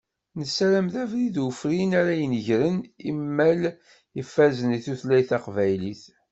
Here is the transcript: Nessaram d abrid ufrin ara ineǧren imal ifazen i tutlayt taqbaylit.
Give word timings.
Nessaram 0.39 0.87
d 0.93 0.95
abrid 1.03 1.35
ufrin 1.45 1.91
ara 1.99 2.13
ineǧren 2.23 2.77
imal 3.09 3.61
ifazen 4.21 4.75
i 4.77 4.79
tutlayt 4.85 5.27
taqbaylit. 5.29 6.03